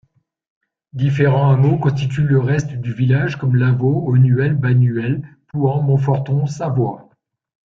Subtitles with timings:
[0.93, 7.07] Différents hameaux constituent le reste du village comme Lavaud, Haut-Nueil, Bas-Nueil, Pouant, Mont-Forton, Savoie...